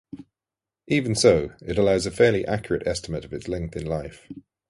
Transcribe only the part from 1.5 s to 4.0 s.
it allows a fairly accurate estimate of its length in